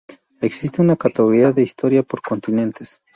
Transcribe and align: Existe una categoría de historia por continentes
Existe 0.41 0.81
una 0.81 0.95
categoría 0.95 1.51
de 1.51 1.61
historia 1.61 2.01
por 2.01 2.23
continentes 2.23 3.03